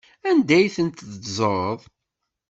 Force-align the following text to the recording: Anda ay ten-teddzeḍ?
Anda 0.29 0.53
ay 0.57 0.69
ten-teddzeḍ? 0.75 1.79